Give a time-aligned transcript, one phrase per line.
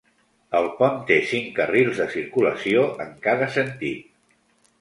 [0.59, 4.09] El pont té cinc carrils de circulació en cada sentit.